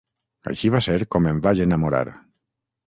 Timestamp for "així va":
0.51-0.81